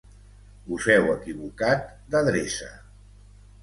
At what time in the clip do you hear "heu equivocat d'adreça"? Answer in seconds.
0.95-2.75